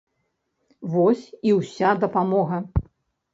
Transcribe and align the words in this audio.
Вось 0.93 1.25
і 1.49 1.53
ўся 1.59 1.93
дапамога. 2.05 2.57